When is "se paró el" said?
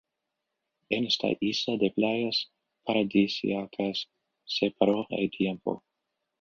4.45-5.29